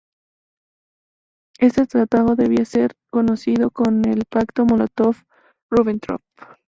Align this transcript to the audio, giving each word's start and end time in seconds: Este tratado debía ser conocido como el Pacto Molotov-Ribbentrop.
Este 1.59 1.85
tratado 1.85 2.35
debía 2.35 2.65
ser 2.65 2.95
conocido 3.11 3.69
como 3.69 4.01
el 4.11 4.23
Pacto 4.27 4.65
Molotov-Ribbentrop. 4.65 6.23